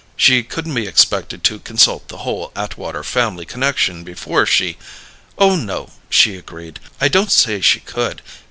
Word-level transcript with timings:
"She 0.15 0.41
couldn't 0.41 0.73
be 0.73 0.87
expected 0.87 1.43
to 1.43 1.59
consult 1.59 2.07
the 2.07 2.17
whole 2.25 2.51
Atwater 2.55 3.03
family 3.03 3.45
connection 3.45 4.03
before 4.03 4.47
she" 4.47 4.77
"Oh, 5.37 5.55
no," 5.55 5.91
she 6.09 6.35
agreed. 6.35 6.79
"I 6.99 7.07
don't 7.07 7.31
say 7.31 7.61
she 7.61 7.81
could. 7.81 8.23